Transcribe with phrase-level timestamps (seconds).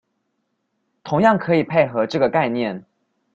[1.03, 2.85] 同樣可以配合這個概念